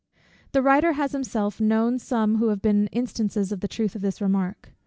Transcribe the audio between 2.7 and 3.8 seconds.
instances of the